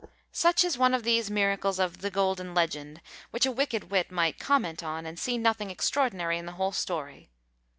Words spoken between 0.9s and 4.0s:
of these miracles of "the Golden Legend," which a wicked